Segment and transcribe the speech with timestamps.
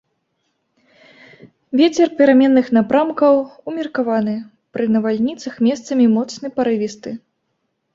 [1.81, 3.35] Вецер пераменных напрамкаў,
[3.75, 4.35] умеркаваны,
[4.75, 7.09] пры навальніцах месцамі моцны парывісты.